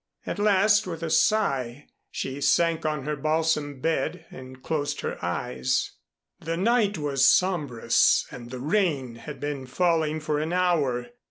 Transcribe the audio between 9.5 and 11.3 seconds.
falling for an hour.